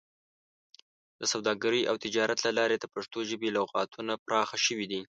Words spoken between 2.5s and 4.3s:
لارې د پښتو ژبې لغتونه